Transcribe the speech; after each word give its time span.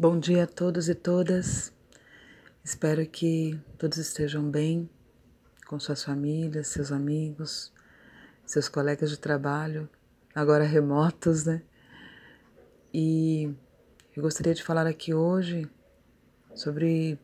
Bom 0.00 0.16
dia 0.16 0.44
a 0.44 0.46
todos 0.46 0.88
e 0.88 0.94
todas. 0.94 1.72
Espero 2.62 3.04
que 3.04 3.60
todos 3.76 3.98
estejam 3.98 4.48
bem 4.48 4.88
com 5.66 5.80
suas 5.80 6.04
famílias, 6.04 6.68
seus 6.68 6.92
amigos, 6.92 7.72
seus 8.46 8.68
colegas 8.68 9.10
de 9.10 9.18
trabalho, 9.18 9.88
agora 10.32 10.62
remotos, 10.62 11.44
né? 11.46 11.64
E 12.94 13.52
eu 14.16 14.22
gostaria 14.22 14.54
de 14.54 14.62
falar 14.62 14.86
aqui 14.86 15.12
hoje 15.12 15.68
sobre 16.54 17.18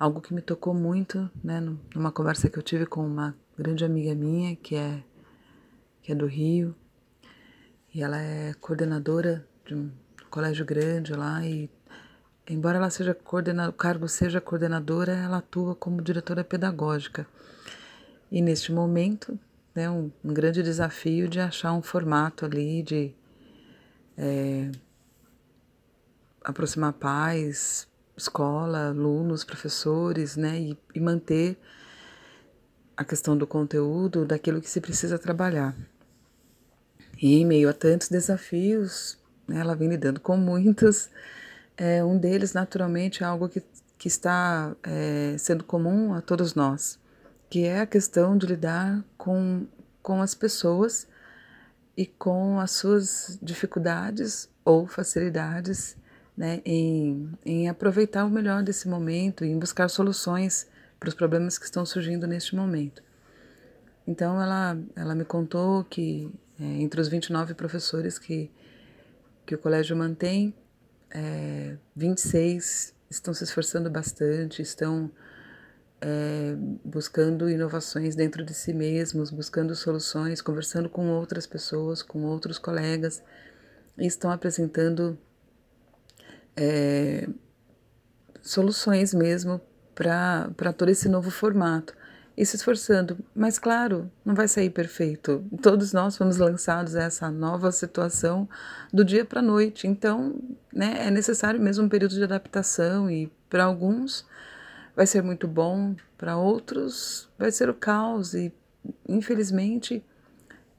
algo 0.00 0.20
que 0.20 0.34
me 0.34 0.42
tocou 0.42 0.74
muito, 0.74 1.30
né, 1.44 1.60
numa 1.94 2.10
conversa 2.10 2.50
que 2.50 2.58
eu 2.58 2.62
tive 2.64 2.86
com 2.86 3.06
uma 3.06 3.36
grande 3.56 3.84
amiga 3.84 4.16
minha 4.16 4.56
que 4.56 4.74
é 4.74 5.04
que 6.02 6.10
é 6.10 6.14
do 6.16 6.26
Rio 6.26 6.74
e 7.94 8.02
ela 8.02 8.20
é 8.20 8.52
coordenadora 8.54 9.46
de 9.64 9.76
um 9.76 9.92
colégio 10.28 10.64
grande 10.64 11.14
lá 11.14 11.44
e 11.44 11.70
embora 12.48 12.78
ela 12.78 12.90
seja 12.90 13.14
coordena, 13.14 13.68
o 13.68 13.72
cargo 13.72 14.08
seja 14.08 14.40
coordenadora, 14.40 15.12
ela 15.12 15.38
atua 15.38 15.74
como 15.74 16.00
diretora 16.00 16.42
pedagógica. 16.42 17.26
E 18.30 18.40
neste 18.40 18.72
momento, 18.72 19.38
né, 19.74 19.88
um, 19.90 20.10
um 20.24 20.32
grande 20.32 20.62
desafio 20.62 21.28
de 21.28 21.40
achar 21.40 21.72
um 21.72 21.82
formato 21.82 22.44
ali 22.44 22.82
de 22.82 23.14
é, 24.16 24.70
aproximar 26.42 26.92
pais, 26.94 27.86
escola, 28.16 28.88
alunos, 28.88 29.44
professores, 29.44 30.36
né, 30.36 30.58
e, 30.58 30.78
e 30.94 31.00
manter 31.00 31.58
a 32.96 33.04
questão 33.04 33.36
do 33.36 33.46
conteúdo 33.46 34.24
daquilo 34.24 34.60
que 34.60 34.68
se 34.68 34.80
precisa 34.80 35.18
trabalhar. 35.18 35.76
E 37.20 37.36
em 37.36 37.44
meio 37.44 37.68
a 37.68 37.72
tantos 37.72 38.08
desafios, 38.08 39.17
ela 39.50 39.74
vem 39.74 39.88
lidando 39.88 40.20
com 40.20 40.36
muitos. 40.36 41.10
É, 41.76 42.04
um 42.04 42.18
deles, 42.18 42.52
naturalmente, 42.52 43.22
é 43.22 43.26
algo 43.26 43.48
que, 43.48 43.62
que 43.96 44.08
está 44.08 44.74
é, 44.82 45.36
sendo 45.38 45.64
comum 45.64 46.12
a 46.12 46.20
todos 46.20 46.54
nós, 46.54 46.98
que 47.48 47.64
é 47.64 47.80
a 47.80 47.86
questão 47.86 48.36
de 48.36 48.46
lidar 48.46 49.04
com, 49.16 49.66
com 50.02 50.20
as 50.20 50.34
pessoas 50.34 51.06
e 51.96 52.06
com 52.06 52.58
as 52.60 52.72
suas 52.72 53.38
dificuldades 53.42 54.48
ou 54.64 54.86
facilidades 54.86 55.96
né, 56.36 56.62
em, 56.64 57.32
em 57.44 57.68
aproveitar 57.68 58.24
o 58.24 58.30
melhor 58.30 58.62
desse 58.62 58.88
momento, 58.88 59.44
em 59.44 59.58
buscar 59.58 59.88
soluções 59.88 60.68
para 60.98 61.08
os 61.08 61.14
problemas 61.14 61.58
que 61.58 61.64
estão 61.64 61.84
surgindo 61.84 62.26
neste 62.26 62.54
momento. 62.54 63.02
Então, 64.06 64.40
ela, 64.40 64.78
ela 64.94 65.14
me 65.14 65.24
contou 65.24 65.84
que 65.84 66.30
é, 66.60 66.64
entre 66.64 67.00
os 67.00 67.08
29 67.08 67.54
professores 67.54 68.18
que 68.18 68.50
que 69.48 69.54
o 69.54 69.58
colégio 69.58 69.96
mantém, 69.96 70.54
é, 71.10 71.78
26 71.96 72.94
estão 73.08 73.32
se 73.32 73.44
esforçando 73.44 73.88
bastante, 73.88 74.60
estão 74.60 75.10
é, 76.02 76.54
buscando 76.84 77.48
inovações 77.48 78.14
dentro 78.14 78.44
de 78.44 78.52
si 78.52 78.74
mesmos, 78.74 79.30
buscando 79.30 79.74
soluções, 79.74 80.42
conversando 80.42 80.90
com 80.90 81.08
outras 81.08 81.46
pessoas, 81.46 82.02
com 82.02 82.24
outros 82.24 82.58
colegas, 82.58 83.22
e 83.96 84.06
estão 84.06 84.30
apresentando 84.30 85.18
é, 86.54 87.26
soluções 88.42 89.14
mesmo 89.14 89.62
para 89.94 90.74
todo 90.76 90.90
esse 90.90 91.08
novo 91.08 91.30
formato 91.30 91.96
e 92.38 92.46
se 92.46 92.54
esforçando. 92.54 93.18
Mas, 93.34 93.58
claro, 93.58 94.08
não 94.24 94.32
vai 94.32 94.46
sair 94.46 94.70
perfeito. 94.70 95.44
Todos 95.60 95.92
nós 95.92 96.16
fomos 96.16 96.36
lançados 96.36 96.94
a 96.94 97.02
essa 97.02 97.28
nova 97.32 97.72
situação 97.72 98.48
do 98.92 99.04
dia 99.04 99.24
para 99.24 99.40
a 99.40 99.42
noite. 99.42 99.88
Então, 99.88 100.36
né, 100.72 101.08
é 101.08 101.10
necessário 101.10 101.60
mesmo 101.60 101.84
um 101.84 101.88
período 101.88 102.14
de 102.14 102.22
adaptação 102.22 103.10
e, 103.10 103.28
para 103.50 103.64
alguns, 103.64 104.24
vai 104.94 105.04
ser 105.04 105.20
muito 105.20 105.48
bom, 105.48 105.96
para 106.16 106.36
outros, 106.36 107.28
vai 107.36 107.50
ser 107.50 107.68
o 107.68 107.74
caos. 107.74 108.34
E, 108.34 108.52
infelizmente, 109.08 110.04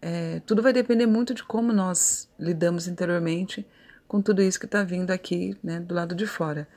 é, 0.01 0.41
tudo 0.45 0.63
vai 0.63 0.71
depender 0.71 1.07
muito 1.07 1.33
de 1.33 1.43
como 1.43 1.73
nós 1.73 2.29
lidamos 2.39 2.87
interiormente 2.87 3.67
com 4.07 4.21
tudo 4.21 4.41
isso 4.41 4.57
que 4.57 4.65
está 4.65 4.81
vindo 4.81 5.11
aqui 5.11 5.57
né, 5.61 5.81
do 5.81 5.93
lado 5.93 6.15
de 6.15 6.25
fora. 6.25 6.69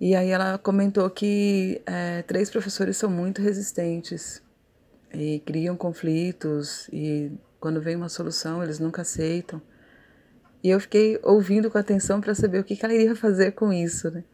E 0.00 0.14
aí 0.14 0.30
ela 0.30 0.58
comentou 0.58 1.08
que 1.10 1.82
é, 1.84 2.22
três 2.22 2.50
professores 2.50 2.96
são 2.96 3.10
muito 3.10 3.42
resistentes 3.42 4.40
e 5.12 5.40
criam 5.40 5.76
conflitos 5.76 6.88
e 6.92 7.32
quando 7.58 7.80
vem 7.80 7.96
uma 7.96 8.08
solução 8.08 8.62
eles 8.62 8.78
nunca 8.78 9.02
aceitam. 9.02 9.60
E 10.62 10.70
eu 10.70 10.80
fiquei 10.80 11.18
ouvindo 11.22 11.70
com 11.70 11.78
atenção 11.78 12.20
para 12.20 12.34
saber 12.34 12.60
o 12.60 12.64
que, 12.64 12.76
que 12.76 12.84
ela 12.84 12.94
iria 12.94 13.14
fazer 13.16 13.52
com 13.52 13.72
isso, 13.72 14.10
né? 14.10 14.24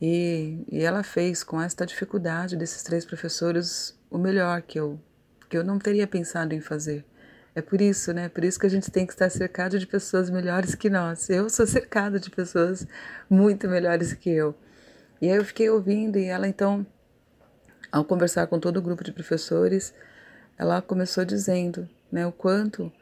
E, 0.00 0.64
e 0.70 0.82
ela 0.82 1.02
fez 1.02 1.42
com 1.42 1.60
esta 1.60 1.86
dificuldade 1.86 2.56
desses 2.56 2.82
três 2.82 3.04
professores 3.04 3.98
o 4.10 4.18
melhor 4.18 4.62
que 4.62 4.78
eu 4.78 5.00
que 5.48 5.56
eu 5.56 5.62
não 5.62 5.78
teria 5.78 6.06
pensado 6.06 6.54
em 6.54 6.60
fazer. 6.60 7.04
É 7.54 7.62
por 7.62 7.80
isso, 7.80 8.12
né? 8.12 8.28
Por 8.28 8.44
isso 8.44 8.58
que 8.58 8.66
a 8.66 8.70
gente 8.70 8.90
tem 8.90 9.06
que 9.06 9.12
estar 9.12 9.30
cercado 9.30 9.78
de 9.78 9.86
pessoas 9.86 10.28
melhores 10.28 10.74
que 10.74 10.90
nós. 10.90 11.30
Eu 11.30 11.48
sou 11.48 11.66
cercada 11.66 12.18
de 12.18 12.30
pessoas 12.30 12.86
muito 13.30 13.68
melhores 13.68 14.12
que 14.12 14.28
eu. 14.30 14.54
E 15.20 15.30
aí 15.30 15.36
eu 15.36 15.44
fiquei 15.44 15.70
ouvindo 15.70 16.18
e 16.18 16.24
ela 16.24 16.46
então, 16.46 16.86
ao 17.90 18.04
conversar 18.04 18.46
com 18.46 18.58
todo 18.58 18.76
o 18.76 18.82
grupo 18.82 19.02
de 19.02 19.12
professores, 19.12 19.94
ela 20.58 20.82
começou 20.82 21.24
dizendo, 21.24 21.88
né, 22.10 22.26
o 22.26 22.32
quanto 22.32 22.92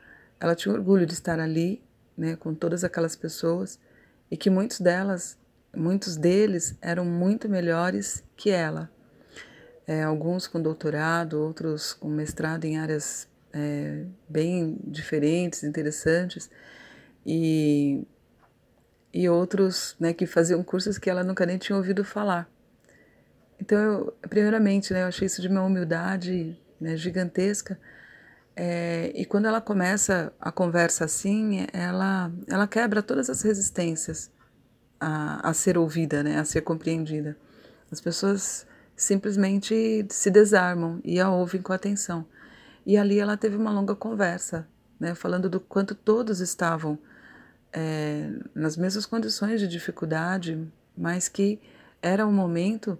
ela 0.41 0.54
tinha 0.54 0.75
orgulho 0.75 1.06
de 1.06 1.12
estar 1.12 1.41
ali, 1.41 1.82
né, 2.16 2.36
com 2.36 2.54
todas 2.54 2.84
aquelas 2.84 3.16
pessoas 3.16 3.78
e 4.30 4.36
que 4.36 4.50
muitos 4.50 4.80
delas, 4.80 5.36
muitos 5.75 6.16
deles 6.16 6.76
eram 6.80 7.04
muito 7.04 7.48
melhores 7.48 8.22
que 8.36 8.50
ela. 8.50 8.91
É, 9.86 10.02
alguns 10.02 10.46
com 10.46 10.60
doutorado, 10.62 11.34
outros 11.41 11.92
com 11.92 12.08
mestrado 12.08 12.64
em 12.64 12.78
áreas 12.78 13.28
é, 13.52 14.04
bem 14.28 14.78
diferentes, 14.84 15.62
interessantes. 15.62 16.50
E 17.26 18.06
e 19.14 19.28
outros 19.28 19.94
né, 20.00 20.12
que 20.12 20.26
faziam 20.26 20.60
cursos 20.64 20.98
que 20.98 21.08
ela 21.08 21.22
nunca 21.22 21.47
nem 21.47 21.56
tinha 21.56 21.76
ouvido 21.76 22.04
falar. 22.04 22.50
Então, 23.60 23.78
eu, 23.78 24.16
primeiramente, 24.28 24.92
né, 24.92 25.02
eu 25.02 25.06
achei 25.06 25.26
isso 25.26 25.41
de 25.41 25.47
uma 25.47 25.62
humildade 25.62 26.60
né, 26.80 26.97
gigantesca. 26.97 27.78
É, 28.56 29.12
e 29.14 29.25
quando 29.25 29.47
ela 29.47 29.60
começa 29.60 30.32
a 30.41 30.50
conversa 30.50 31.04
assim, 31.04 31.64
ela, 31.72 32.32
ela 32.48 32.66
quebra 32.66 33.00
todas 33.02 33.30
as 33.30 33.41
resistências 33.42 34.32
a, 34.98 35.48
a 35.48 35.54
ser 35.54 35.78
ouvida, 35.78 36.25
né, 36.25 36.41
a 36.41 36.44
ser 36.44 36.62
compreendida. 36.62 37.36
As 37.92 38.00
pessoas 38.00 38.66
simplesmente 38.96 40.04
se 40.10 40.28
desarmam 40.28 41.00
e 41.04 41.20
a 41.20 41.31
ouvem 41.31 41.62
com 41.62 41.72
atenção. 41.72 42.26
E 42.84 42.96
ali 42.96 43.20
ela 43.20 43.36
teve 43.36 43.56
uma 43.56 43.70
longa 43.70 43.94
conversa, 43.94 44.66
né, 44.98 45.14
falando 45.14 45.48
do 45.48 45.60
quanto 45.60 45.94
todos 45.94 46.41
estavam 46.41 46.98
é, 47.74 48.30
nas 48.54 48.76
mesmas 48.76 49.04
condições 49.04 49.60
de 49.60 49.66
dificuldade, 49.66 50.66
mas 50.96 51.28
que 51.28 51.60
era 52.00 52.24
o 52.24 52.32
momento 52.32 52.96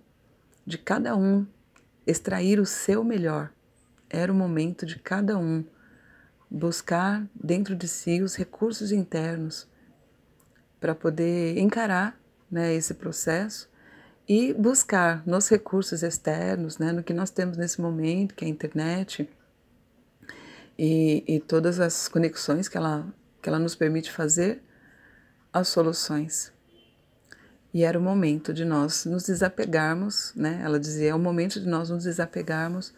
de 0.67 0.77
cada 0.77 1.17
um 1.17 1.47
extrair 2.05 2.59
o 2.59 2.67
seu 2.67 3.05
melhor. 3.05 3.53
Era 4.11 4.33
o 4.33 4.35
momento 4.35 4.85
de 4.85 4.99
cada 4.99 5.39
um 5.39 5.65
buscar 6.51 7.25
dentro 7.35 7.77
de 7.77 7.87
si 7.87 8.21
os 8.21 8.35
recursos 8.35 8.91
internos 8.91 9.69
para 10.81 10.95
poder 10.95 11.57
encarar 11.59 12.19
né, 12.51 12.75
esse 12.75 12.95
processo 12.95 13.71
e 14.29 14.53
buscar 14.55 15.23
nos 15.27 15.49
recursos 15.49 16.03
externos, 16.03 16.79
né, 16.79 16.93
no 16.93 17.03
que 17.03 17.13
nós 17.13 17.31
temos 17.31 17.57
nesse 17.57 17.81
momento, 17.81 18.35
que 18.35 18.45
é 18.45 18.49
a 18.49 18.51
internet 18.51 19.29
e, 20.79 21.25
e 21.27 21.41
todas 21.41 21.79
as 21.79 22.09
conexões 22.09 22.69
que 22.69 22.77
ela 22.77 23.07
que 23.45 23.49
ela 23.51 23.59
nos 23.59 23.75
permite 23.75 24.11
fazer 24.11 24.63
as 25.53 25.69
soluções. 25.69 26.51
E 27.75 27.85
era 27.85 27.99
o 27.99 28.03
momento 28.03 28.55
de 28.55 28.65
nós 28.65 29.05
nos 29.05 29.25
desapegarmos, 29.25 30.33
né? 30.35 30.63
Ela 30.65 30.81
dizia, 30.81 31.11
é 31.11 31.15
o 31.15 31.19
momento 31.19 31.61
de 31.61 31.69
nós 31.69 31.91
nos 31.91 32.05
desapegarmos 32.05 32.95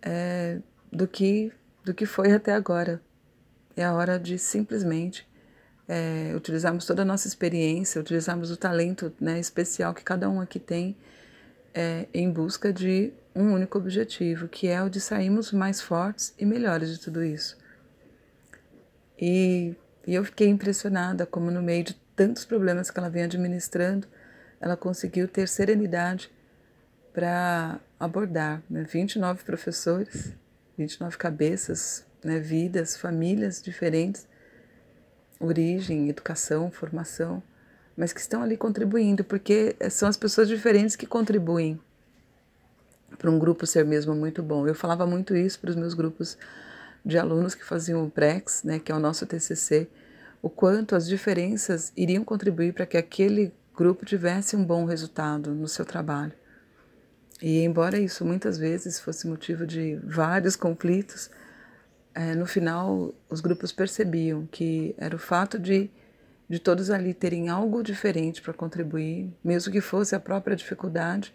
é, 0.00 0.60
do 0.92 1.08
que 1.08 1.52
do 1.84 1.92
que 1.92 2.06
foi 2.06 2.30
até 2.30 2.52
agora. 2.52 3.02
É 3.76 3.84
a 3.84 3.92
hora 3.92 4.20
de 4.20 4.38
simplesmente 4.38 5.28
é, 5.88 6.32
utilizarmos 6.36 6.86
toda 6.86 7.02
a 7.02 7.04
nossa 7.04 7.26
experiência, 7.26 8.00
utilizarmos 8.00 8.52
o 8.52 8.56
talento 8.56 9.12
né, 9.20 9.40
especial 9.40 9.92
que 9.92 10.04
cada 10.04 10.30
um 10.30 10.40
aqui 10.40 10.60
tem 10.60 10.96
é, 11.74 12.06
em 12.14 12.30
busca 12.30 12.72
de 12.72 13.12
um 13.34 13.52
único 13.52 13.78
objetivo, 13.78 14.46
que 14.46 14.68
é 14.68 14.80
o 14.80 14.88
de 14.88 15.00
sairmos 15.00 15.50
mais 15.50 15.80
fortes 15.80 16.32
e 16.38 16.46
melhores 16.46 16.88
de 16.90 17.00
tudo 17.00 17.24
isso. 17.24 17.60
E, 19.24 19.76
e 20.04 20.16
eu 20.16 20.24
fiquei 20.24 20.48
impressionada 20.48 21.24
como 21.24 21.48
no 21.48 21.62
meio 21.62 21.84
de 21.84 21.94
tantos 22.16 22.44
problemas 22.44 22.90
que 22.90 22.98
ela 22.98 23.08
vem 23.08 23.22
administrando, 23.22 24.08
ela 24.60 24.76
conseguiu 24.76 25.28
ter 25.28 25.46
serenidade 25.46 26.28
para 27.12 27.78
abordar 28.00 28.60
né, 28.68 28.82
29 28.82 29.44
professores, 29.44 30.32
29 30.76 31.16
cabeças, 31.16 32.04
né, 32.24 32.40
vidas, 32.40 32.96
famílias 32.96 33.62
diferentes, 33.62 34.26
origem, 35.38 36.08
educação, 36.08 36.68
formação, 36.68 37.40
mas 37.96 38.12
que 38.12 38.18
estão 38.18 38.42
ali 38.42 38.56
contribuindo, 38.56 39.22
porque 39.22 39.76
são 39.88 40.08
as 40.08 40.16
pessoas 40.16 40.48
diferentes 40.48 40.96
que 40.96 41.06
contribuem 41.06 41.80
para 43.16 43.30
um 43.30 43.38
grupo 43.38 43.68
ser 43.68 43.84
mesmo 43.84 44.16
muito 44.16 44.42
bom. 44.42 44.66
Eu 44.66 44.74
falava 44.74 45.06
muito 45.06 45.36
isso 45.36 45.60
para 45.60 45.70
os 45.70 45.76
meus 45.76 45.94
grupos 45.94 46.36
de 47.04 47.18
alunos 47.18 47.54
que 47.54 47.64
faziam 47.64 48.04
o 48.04 48.10
PREX, 48.10 48.62
né, 48.62 48.78
que 48.78 48.92
é 48.92 48.94
o 48.94 49.00
nosso 49.00 49.26
TCC, 49.26 49.88
o 50.40 50.48
quanto 50.48 50.94
as 50.94 51.06
diferenças 51.06 51.92
iriam 51.96 52.24
contribuir 52.24 52.72
para 52.72 52.86
que 52.86 52.96
aquele 52.96 53.52
grupo 53.74 54.04
tivesse 54.04 54.56
um 54.56 54.64
bom 54.64 54.84
resultado 54.84 55.54
no 55.54 55.68
seu 55.68 55.84
trabalho. 55.84 56.32
E 57.40 57.62
embora 57.64 57.98
isso 57.98 58.24
muitas 58.24 58.56
vezes 58.56 59.00
fosse 59.00 59.26
motivo 59.26 59.66
de 59.66 59.96
vários 60.04 60.54
conflitos, 60.54 61.30
é, 62.14 62.34
no 62.34 62.46
final 62.46 63.12
os 63.28 63.40
grupos 63.40 63.72
percebiam 63.72 64.46
que 64.46 64.94
era 64.98 65.16
o 65.16 65.18
fato 65.18 65.58
de, 65.58 65.90
de 66.48 66.58
todos 66.58 66.90
ali 66.90 67.14
terem 67.14 67.48
algo 67.48 67.82
diferente 67.82 68.42
para 68.42 68.52
contribuir, 68.52 69.32
mesmo 69.42 69.72
que 69.72 69.80
fosse 69.80 70.14
a 70.14 70.20
própria 70.20 70.54
dificuldade, 70.54 71.34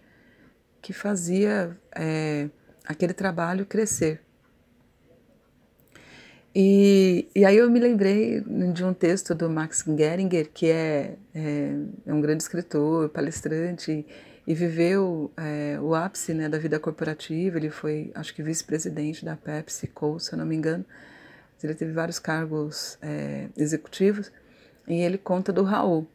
que 0.82 0.94
fazia 0.94 1.78
é, 1.94 2.50
aquele 2.86 3.14
trabalho 3.14 3.66
crescer. 3.66 4.22
E, 6.60 7.28
e 7.36 7.46
aí 7.46 7.56
eu 7.56 7.70
me 7.70 7.80
lembrei 7.80 8.42
de 8.74 8.84
um 8.84 8.92
texto 8.92 9.36
do 9.36 9.48
Max 9.48 9.86
Geringer, 9.88 10.50
que 10.52 10.66
é, 10.66 11.14
é, 11.32 11.76
é 12.04 12.12
um 12.12 12.20
grande 12.20 12.42
escritor, 12.42 13.10
palestrante, 13.10 14.04
e 14.48 14.56
viveu 14.56 15.32
é, 15.38 15.78
o 15.80 15.94
ápice 15.94 16.34
né, 16.34 16.50
da 16.50 16.58
vida 16.58 16.80
corporativa. 16.80 17.60
Ele 17.60 17.70
foi, 17.70 18.12
acho 18.16 18.34
que, 18.34 18.42
vice-presidente 18.42 19.24
da 19.24 19.36
PepsiCo, 19.36 20.20
se 20.20 20.34
eu 20.34 20.40
não 20.40 20.48
me 20.48 20.56
engano. 20.56 20.84
Ele 21.62 21.76
teve 21.76 21.92
vários 21.92 22.18
cargos 22.18 22.98
é, 23.04 23.50
executivos. 23.56 24.32
E 24.88 24.96
ele 24.96 25.20
conta 25.20 25.54
do 25.54 25.62
Raul. 25.62 26.08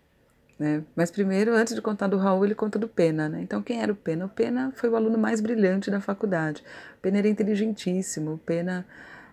Né? 0.59 0.83
Mas 0.97 1.13
primeiro, 1.13 1.55
antes 1.55 1.73
de 1.73 1.81
contar 1.81 2.09
do 2.09 2.17
Raul, 2.17 2.45
ele 2.45 2.57
conta 2.57 2.81
do 2.81 2.89
Pena. 2.89 3.29
Né? 3.29 3.43
Então, 3.43 3.63
quem 3.63 3.81
era 3.81 3.93
o 3.93 3.97
Pena? 3.97 4.25
O 4.25 4.29
Pena 4.29 4.73
foi 4.75 4.91
o 4.91 4.97
aluno 4.97 5.17
mais 5.17 5.41
brilhante 5.41 5.89
da 5.89 6.01
faculdade. 6.01 6.65
O 6.99 7.01
Pena 7.01 7.19
era 7.19 7.29
inteligentíssimo. 7.29 8.33
O 8.33 8.39
Pena 8.39 8.85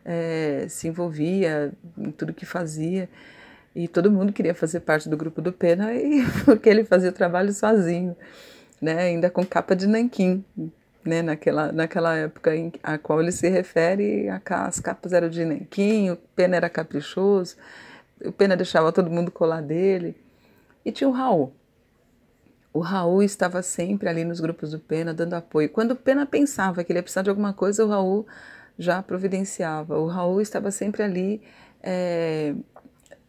é, 0.05 0.65
se 0.69 0.87
envolvia 0.87 1.71
em 1.97 2.11
tudo 2.11 2.33
que 2.33 2.45
fazia 2.45 3.09
e 3.75 3.87
todo 3.87 4.11
mundo 4.11 4.33
queria 4.33 4.55
fazer 4.55 4.79
parte 4.81 5.07
do 5.07 5.15
grupo 5.15 5.41
do 5.41 5.53
Pena 5.53 5.93
e 5.95 6.25
porque 6.45 6.69
ele 6.69 6.83
fazia 6.83 7.09
o 7.09 7.13
trabalho 7.13 7.53
sozinho, 7.53 8.15
né, 8.81 8.97
ainda 9.03 9.29
com 9.29 9.45
capa 9.45 9.75
de 9.75 9.87
nanquim, 9.87 10.43
né, 11.05 11.21
naquela, 11.21 11.71
naquela 11.71 12.15
época 12.15 12.55
em, 12.55 12.71
a 12.83 12.97
qual 12.97 13.21
ele 13.21 13.31
se 13.31 13.47
refere, 13.49 14.27
as 14.29 14.79
capas 14.79 15.13
eram 15.13 15.29
de 15.29 15.45
nanquim, 15.45 16.09
o 16.11 16.17
Pena 16.35 16.55
era 16.55 16.69
caprichoso, 16.69 17.55
o 18.23 18.31
Pena 18.31 18.55
deixava 18.55 18.91
todo 18.91 19.09
mundo 19.09 19.31
colar 19.31 19.61
dele, 19.61 20.15
e 20.83 20.91
tinha 20.91 21.07
o 21.07 21.13
Raul. 21.13 21.53
O 22.71 22.79
Raul 22.79 23.23
estava 23.23 23.61
sempre 23.61 24.07
ali 24.07 24.23
nos 24.23 24.39
grupos 24.39 24.71
do 24.71 24.79
Pena, 24.79 25.13
dando 25.13 25.33
apoio. 25.33 25.69
Quando 25.69 25.91
o 25.91 25.95
Pena 25.95 26.25
pensava 26.25 26.83
que 26.83 26.91
ele 26.91 26.99
ia 26.99 27.03
precisar 27.03 27.23
de 27.23 27.29
alguma 27.29 27.51
coisa, 27.51 27.83
o 27.83 27.89
Raul 27.89 28.27
já 28.79 29.03
providenciava. 29.03 29.99
O 29.99 30.07
Raul 30.07 30.39
estava 30.39 30.71
sempre 30.71 31.03
ali 31.03 31.41
é, 31.83 32.55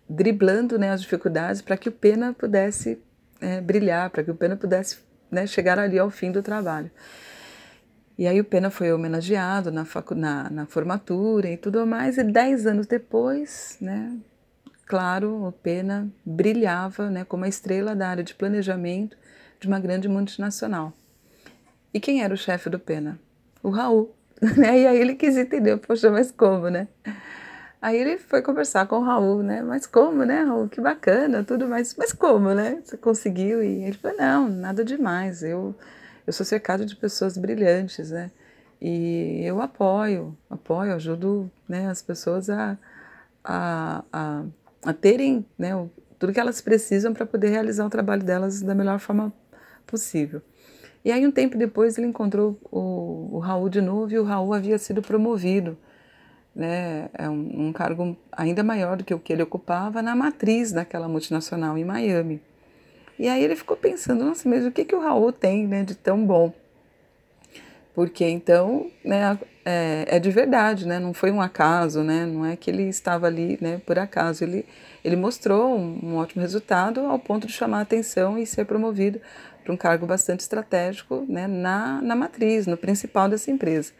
driblando 0.09 0.79
né, 0.79 0.91
as 0.91 1.03
dificuldades 1.03 1.61
para 1.61 1.77
que 1.77 1.89
o 1.89 1.93
Pena 1.93 2.33
pudesse 2.33 3.03
é, 3.41 3.61
brilhar, 3.61 4.09
para 4.11 4.23
que 4.23 4.31
o 4.31 4.35
Pena 4.35 4.57
pudesse 4.57 5.01
né, 5.31 5.47
chegar 5.47 5.79
ali 5.79 5.99
ao 5.99 6.09
fim 6.09 6.31
do 6.31 6.43
trabalho. 6.43 6.91
E 8.17 8.27
aí 8.27 8.41
o 8.41 8.45
Pena 8.45 8.71
foi 8.71 8.93
homenageado 8.93 9.73
na, 9.73 9.85
na, 10.15 10.51
na 10.51 10.67
formatura 10.67 11.51
e 11.51 11.57
tudo 11.57 11.87
mais, 11.87 12.17
e 12.17 12.23
dez 12.23 12.67
anos 12.67 12.87
depois, 12.87 13.77
né, 13.81 14.17
claro, 14.87 15.47
o 15.47 15.53
Pena 15.53 16.09
brilhava 16.25 17.11
né, 17.11 17.25
como 17.25 17.45
a 17.45 17.49
estrela 17.49 17.95
da 17.95 18.09
área 18.09 18.25
de 18.25 18.35
planejamento 18.35 19.17
de 19.59 19.67
uma 19.67 19.81
grande 19.81 20.09
multinacional. 20.09 20.93
E 21.95 21.99
quem 21.99 22.23
era 22.23 22.35
o 22.35 22.37
chefe 22.37 22.69
do 22.69 22.79
Pena? 22.79 23.19
O 23.63 23.71
Raul. 23.71 24.15
Né? 24.57 24.81
E 24.81 24.87
aí 24.87 24.99
ele 24.99 25.15
quis 25.15 25.37
entender, 25.37 25.77
poxa, 25.79 26.11
mas 26.11 26.31
como, 26.33 26.69
né? 26.71 26.89
Aí 27.81 27.97
ele 27.97 28.19
foi 28.19 28.43
conversar 28.43 28.87
com 28.87 28.97
o 28.97 29.03
Raul, 29.03 29.43
né? 29.43 29.63
Mas 29.63 29.87
como, 29.87 30.25
né, 30.25 30.43
Raul? 30.43 30.69
Que 30.69 30.81
bacana, 30.81 31.43
tudo 31.45 31.67
mais. 31.69 31.95
Mas 31.97 32.13
como, 32.13 32.53
né? 32.55 32.81
Você 32.85 32.97
conseguiu? 32.97 33.63
E 33.63 33.85
ele 33.85 33.97
falou, 33.99 34.17
não, 34.19 34.49
nada 34.49 34.85
demais. 34.85 35.43
Eu, 35.43 35.75
eu 36.27 36.33
sou 36.33 36.45
cercado 36.45 36.85
de 36.85 36.95
pessoas 36.97 37.39
brilhantes, 37.39 38.11
né? 38.11 38.31
E 38.81 39.43
eu 39.45 39.61
apoio, 39.61 40.37
apoio, 40.49 40.95
ajudo 40.95 41.51
né, 41.69 41.89
as 41.91 42.01
pessoas 42.01 42.49
a, 42.49 42.79
a, 43.45 44.03
a, 44.11 44.45
a 44.87 44.93
terem 44.95 45.45
né, 45.59 45.71
tudo 46.19 46.33
que 46.33 46.41
elas 46.41 46.63
precisam 46.63 47.13
para 47.13 47.27
poder 47.27 47.51
realizar 47.51 47.85
o 47.87 47.91
trabalho 47.91 48.23
delas 48.23 48.63
da 48.63 48.75
melhor 48.75 48.99
forma 48.99 49.33
possível. 49.87 50.41
E 51.05 51.11
aí, 51.11 51.27
um 51.27 51.31
tempo 51.31 51.57
depois, 51.57 51.97
ele 51.97 52.07
encontrou 52.07 52.59
o, 52.71 53.31
o 53.33 53.39
Raul 53.39 53.69
de 53.69 53.81
novo 53.81 54.13
e 54.13 54.19
o 54.19 54.25
Raul 54.25 54.53
havia 54.53 54.79
sido 54.79 55.01
promovido. 55.01 55.77
Né, 56.55 57.09
é 57.15 57.29
um, 57.29 57.69
um, 57.69 57.73
cargo 57.73 58.17
ainda 58.33 58.65
maior 58.65 58.97
do 58.97 59.05
que 59.05 59.15
o 59.15 59.21
que 59.21 59.33
ele 59.33 59.43
ocupava 59.43 60.03
na 60.03 60.17
matriz 60.17 60.73
daquela 60.73 61.09
multinacional 61.09 61.79
em 61.79 61.85
Miami. 61.85 62.41
E 63.19 63.29
aí 63.29 63.43
ele 63.43 63.55
ficou 63.55 63.77
pensando, 63.77 64.25
nossa, 64.25 64.49
mas 64.49 64.67
o 64.67 64.71
que, 64.73 64.85
que 64.85 64.95
o 64.95 65.01
Raul 65.01 65.33
tem 65.33 65.67
né, 65.67 65.85
de 65.85 65.95
tão 65.95 66.27
bom? 66.27 66.53
Porque 68.01 68.25
então 68.25 68.91
né, 69.05 69.39
é, 69.63 70.07
é, 70.09 70.19
de 70.19 70.31
verdade, 70.31 70.89
né, 70.89 70.99
não 70.99 71.13
foi 71.13 71.31
um 71.31 71.39
acaso, 71.39 72.03
né, 72.03 72.25
não 72.25 72.47
é 72.47 72.57
que 72.57 72.71
ele 72.71 72.85
estava 72.85 73.27
ali 73.27 73.59
né, 73.61 73.79
por 73.85 73.99
acaso, 73.99 74.43
ele, 74.43 74.65
ele 75.05 75.17
mostrou 75.17 75.77
um, 75.77 76.01
um 76.03 76.17
ótimo 76.17 76.41
resultado 76.41 77.01
ao 77.01 77.19
ponto 77.19 77.47
de 77.47 77.53
chamar 77.53 77.81
a 77.81 77.83
atenção 77.83 78.39
e 78.39 78.47
ser 78.47 78.65
promovido 78.65 79.21
para 79.63 79.71
um 79.71 79.77
cargo 79.77 80.07
bastante 80.07 80.41
estratégico 80.41 81.27
né, 81.29 81.47
na, 81.47 82.01
na 82.01 82.17
matriz, 82.17 82.67
no 82.67 82.75
principal 82.75 83.29
dessa 83.29 83.51
empresa. 83.51 83.93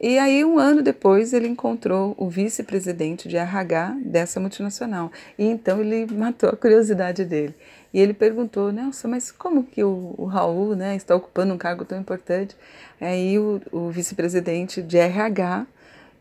E 0.00 0.18
aí, 0.18 0.42
um 0.46 0.58
ano 0.58 0.82
depois, 0.82 1.34
ele 1.34 1.46
encontrou 1.46 2.14
o 2.16 2.26
vice-presidente 2.26 3.28
de 3.28 3.36
RH 3.36 3.98
dessa 4.02 4.40
multinacional. 4.40 5.12
E 5.38 5.44
então 5.44 5.78
ele 5.78 6.06
matou 6.10 6.48
a 6.48 6.56
curiosidade 6.56 7.22
dele. 7.22 7.54
E 7.92 8.00
ele 8.00 8.14
perguntou, 8.14 8.72
Nelson, 8.72 9.08
mas 9.08 9.30
como 9.30 9.62
que 9.62 9.84
o, 9.84 10.14
o 10.16 10.24
Raul 10.24 10.74
né, 10.74 10.96
está 10.96 11.14
ocupando 11.14 11.52
um 11.52 11.58
cargo 11.58 11.84
tão 11.84 12.00
importante? 12.00 12.56
Aí 12.98 13.38
o, 13.38 13.60
o 13.70 13.90
vice-presidente 13.90 14.80
de 14.80 14.96
RH 14.96 15.66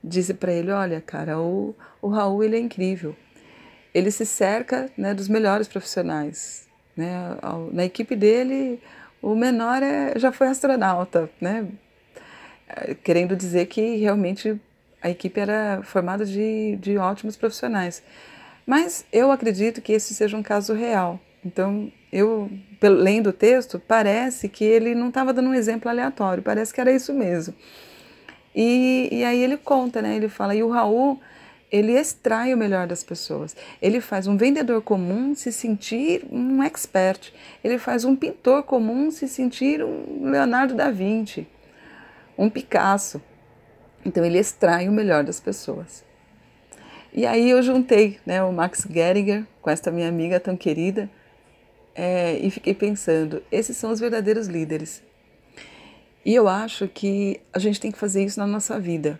disse 0.03 0.33
para 0.33 0.51
ele, 0.51 0.71
olha, 0.71 0.99
cara, 0.99 1.39
o, 1.39 1.73
o 2.01 2.09
Raul 2.09 2.43
ele 2.43 2.57
é 2.57 2.59
incrível. 2.59 3.15
Ele 3.93 4.11
se 4.11 4.25
cerca 4.25 4.89
né, 4.97 5.13
dos 5.13 5.29
melhores 5.29 5.69
profissionais. 5.69 6.67
Né? 6.97 7.13
Na 7.71 7.85
equipe 7.85 8.13
dele, 8.13 8.81
o 9.21 9.35
menor 9.35 9.81
é, 9.81 10.19
já 10.19 10.33
foi 10.33 10.47
astronauta, 10.47 11.29
né? 11.39 11.65
Querendo 13.03 13.35
dizer 13.35 13.65
que 13.67 13.97
realmente 13.97 14.59
a 15.01 15.09
equipe 15.09 15.39
era 15.39 15.81
formada 15.83 16.25
de, 16.25 16.77
de 16.77 16.97
ótimos 16.97 17.35
profissionais. 17.37 18.03
Mas 18.65 19.05
eu 19.11 19.31
acredito 19.31 19.81
que 19.81 19.93
esse 19.93 20.13
seja 20.13 20.37
um 20.37 20.43
caso 20.43 20.73
real. 20.73 21.19
Então, 21.43 21.91
eu, 22.11 22.51
lendo 22.81 23.27
o 23.27 23.33
texto, 23.33 23.79
parece 23.79 24.49
que 24.49 24.63
ele 24.63 24.93
não 24.93 25.09
estava 25.09 25.33
dando 25.33 25.49
um 25.49 25.53
exemplo 25.53 25.89
aleatório, 25.89 26.43
parece 26.43 26.73
que 26.73 26.81
era 26.81 26.91
isso 26.91 27.13
mesmo. 27.13 27.53
E, 28.53 29.09
e 29.11 29.23
aí 29.23 29.41
ele 29.41 29.57
conta, 29.57 30.01
né? 30.01 30.15
Ele 30.15 30.27
fala, 30.27 30.53
e 30.53 30.61
o 30.61 30.69
Raul 30.69 31.19
ele 31.71 31.93
extrai 31.93 32.53
o 32.53 32.57
melhor 32.57 32.87
das 32.87 33.03
pessoas. 33.03 33.55
Ele 33.81 34.01
faz 34.01 34.27
um 34.27 34.35
vendedor 34.35 34.81
comum 34.81 35.35
se 35.35 35.51
sentir 35.51 36.25
um 36.31 36.63
expert. 36.63 37.31
Ele 37.63 37.77
faz 37.77 38.03
um 38.05 38.15
pintor 38.15 38.63
comum 38.63 39.11
se 39.11 39.27
sentir 39.27 39.83
um 39.83 40.29
Leonardo 40.29 40.73
da 40.73 40.89
Vinci, 40.89 41.47
um 42.39 42.49
Picasso. 42.49 43.21
Então 44.05 44.23
ele 44.23 44.39
extrai 44.39 44.87
o 44.87 44.91
melhor 44.91 45.23
das 45.23 45.39
pessoas. 45.39 46.05
E 47.13 47.25
aí 47.25 47.49
eu 47.49 47.61
juntei 47.61 48.19
né, 48.25 48.41
o 48.41 48.53
Max 48.53 48.87
Geringer 48.89 49.45
com 49.61 49.69
esta 49.69 49.91
minha 49.91 50.07
amiga 50.07 50.39
tão 50.39 50.55
querida 50.55 51.09
é, 51.93 52.37
e 52.37 52.49
fiquei 52.49 52.73
pensando, 52.73 53.43
esses 53.51 53.75
são 53.75 53.91
os 53.91 53.99
verdadeiros 53.99 54.47
líderes. 54.47 55.03
E 56.23 56.33
eu 56.33 56.47
acho 56.47 56.87
que 56.87 57.41
a 57.51 57.59
gente 57.59 57.79
tem 57.79 57.91
que 57.91 57.97
fazer 57.97 58.23
isso 58.23 58.39
na 58.39 58.47
nossa 58.47 58.79
vida 58.79 59.19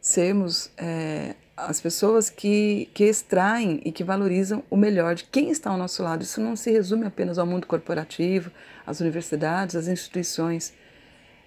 sermos 0.00 0.70
é, 0.76 1.34
as 1.56 1.80
pessoas 1.80 2.30
que, 2.30 2.88
que 2.94 3.04
extraem 3.04 3.80
e 3.84 3.90
que 3.90 4.04
valorizam 4.04 4.62
o 4.70 4.76
melhor 4.76 5.14
de 5.14 5.24
quem 5.24 5.50
está 5.50 5.70
ao 5.70 5.76
nosso 5.76 6.02
lado. 6.02 6.22
Isso 6.22 6.40
não 6.40 6.54
se 6.54 6.70
resume 6.70 7.06
apenas 7.06 7.38
ao 7.38 7.46
mundo 7.46 7.66
corporativo, 7.66 8.50
às 8.86 9.00
universidades, 9.00 9.74
às 9.74 9.88
instituições. 9.88 10.72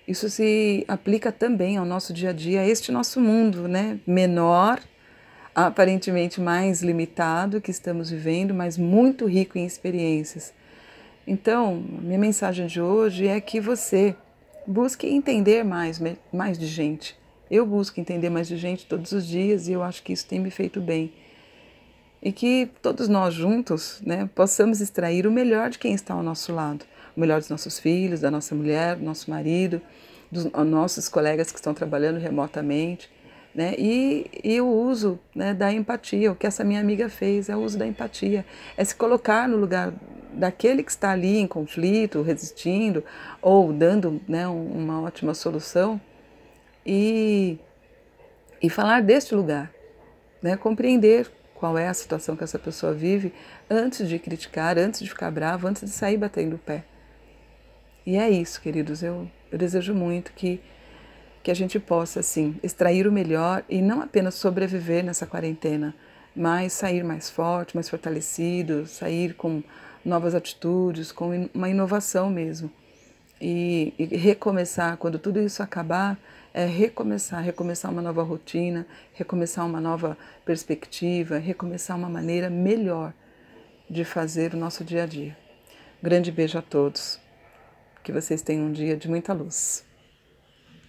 Isso 0.08 0.29
se 0.29 0.84
aplica 0.88 1.31
também 1.31 1.77
ao 1.77 1.86
nosso 1.86 2.13
dia 2.13 2.31
a 2.31 2.34
dia, 2.34 2.62
a 2.62 2.67
este 2.67 2.91
nosso 2.91 3.20
mundo 3.20 3.67
né? 3.67 4.00
menor, 4.05 4.79
aparentemente 5.53 6.41
mais 6.41 6.81
limitado 6.81 7.62
que 7.62 7.72
estamos 7.72 8.10
vivendo, 8.10 8.53
mas 8.53 8.77
muito 8.77 9.25
rico 9.25 9.58
em 9.58 9.65
experiências. 9.65 10.53
Então, 11.25 11.75
minha 11.75 12.20
mensagem 12.20 12.67
de 12.67 12.81
hoje 12.81 13.27
é 13.27 13.39
que 13.39 13.60
você 13.60 14.15
busque 14.65 15.08
entender 15.08 15.63
mais, 15.63 16.01
mais 16.31 16.58
de 16.58 16.67
gente 16.67 17.20
eu 17.51 17.65
busco 17.65 18.00
entender 18.00 18.29
mais 18.29 18.48
de 18.48 18.55
gente 18.55 18.86
todos 18.86 19.12
os 19.12 19.27
dias 19.27 19.67
e 19.67 19.74
eu 19.74 19.84
acho 19.84 20.01
que 20.01 20.13
isso 20.13 20.25
tem 20.25 20.39
me 20.39 20.50
feito 20.50 20.79
bem. 20.79 21.13
e 22.24 22.31
que 22.31 22.70
todos 22.84 23.08
nós 23.10 23.34
juntos 23.34 24.00
né, 24.05 24.29
possamos 24.36 24.79
extrair 24.79 25.25
o 25.25 25.31
melhor 25.31 25.72
de 25.72 25.79
quem 25.79 25.96
está 25.96 26.13
ao 26.13 26.22
nosso 26.22 26.53
lado, 26.53 26.86
o 27.15 27.20
melhor 27.20 27.39
dos 27.39 27.50
nossos 27.50 27.80
filhos, 27.80 28.20
da 28.20 28.32
nossa 28.32 28.56
mulher, 28.56 28.96
do 28.96 29.03
nosso 29.03 29.30
marido, 29.30 29.82
dos 30.32 30.46
nossos 30.46 31.10
colegas 31.10 31.51
que 31.51 31.58
estão 31.58 31.74
trabalhando 31.74 32.20
remotamente. 32.20 33.10
Né? 33.53 33.75
E, 33.77 34.30
e 34.44 34.62
o 34.62 34.68
uso 34.68 35.20
né, 35.36 35.53
da 35.53 35.72
empatia, 35.72 36.32
o 36.32 36.36
que 36.36 36.48
essa 36.48 36.63
minha 36.63 36.80
amiga 36.80 37.10
fez 37.10 37.50
é 37.50 37.56
o 37.56 37.60
uso 37.60 37.77
da 37.77 37.86
empatia, 37.86 38.46
é 38.77 38.84
se 38.84 38.96
colocar 38.96 39.48
no 39.48 39.58
lugar 39.58 39.94
daquele 40.34 40.82
que 40.84 40.91
está 40.91 41.12
ali 41.12 41.38
em 41.38 41.48
conflito, 41.48 42.22
resistindo 42.22 43.03
ou 43.41 43.74
dando 43.74 44.22
né, 44.25 44.48
uma 44.48 45.01
ótima 45.01 45.34
solução 45.34 46.00
e, 46.86 47.60
e 48.62 48.70
falar 48.70 49.01
deste 49.01 49.36
lugar, 49.36 49.70
né, 50.41 50.56
compreender 50.56 51.30
qual 51.53 51.77
é 51.77 51.88
a 51.88 51.94
situação 51.94 52.36
que 52.36 52.44
essa 52.44 52.58
pessoa 52.58 52.94
vive 52.94 53.34
antes 53.70 54.08
de 54.08 54.18
criticar, 54.18 54.80
antes 54.80 55.01
de 55.01 55.10
ficar 55.10 55.30
bravo, 55.30 55.68
antes 55.68 55.84
de 55.84 55.89
sair 55.89 56.18
batendo 56.18 56.56
o 56.56 56.60
pé. 56.60 56.86
E 58.05 58.17
é 58.17 58.29
isso, 58.29 58.62
queridos. 58.62 59.03
Eu, 59.03 59.29
eu 59.51 59.58
desejo 59.58 59.93
muito 59.93 60.31
que, 60.34 60.60
que 61.43 61.51
a 61.51 61.53
gente 61.53 61.79
possa, 61.79 62.20
assim, 62.20 62.55
extrair 62.63 63.08
o 63.08 63.12
melhor 63.12 63.63
e 63.70 63.81
não 63.81 64.01
apenas 64.01 64.36
sobreviver 64.36 65.03
nessa 65.03 65.25
quarentena, 65.25 65.93
mas 66.36 66.74
sair 66.74 67.03
mais 67.03 67.29
forte, 67.29 67.75
mais 67.75 67.89
fortalecido, 67.89 68.88
sair 68.88 69.36
com 69.36 69.63
novas 70.03 70.34
atitudes, 70.34 71.12
com 71.12 71.50
uma 71.53 71.70
inovação 71.70 72.29
mesmo. 72.29 72.72
E, 73.39 73.93
e 73.98 74.05
recomeçar, 74.05 74.98
quando 74.98 75.17
tudo 75.20 75.39
isso 75.39 75.62
acabar, 75.62 76.17
é 76.53 76.65
recomeçar, 76.65 77.41
recomeçar 77.41 77.91
uma 77.91 78.01
nova 78.01 78.24
rotina, 78.24 78.86
recomeçar 79.13 79.65
uma 79.65 79.79
nova 79.79 80.17
perspectiva, 80.43 81.38
recomeçar 81.38 81.98
uma 81.98 82.10
maneira 82.10 82.50
melhor 82.50 83.13
de 83.89 84.03
fazer 84.03 84.53
o 84.53 84.58
nosso 84.58 84.84
dia 84.84 85.03
a 85.03 85.05
dia. 85.05 85.38
Grande 86.01 86.31
beijo 86.31 86.58
a 86.58 86.62
todos. 86.62 87.20
Que 88.03 88.12
vocês 88.12 88.41
tenham 88.41 88.65
um 88.65 88.72
dia 88.72 88.98
de 88.98 89.08
muita 89.08 89.34
luz. 89.34 89.86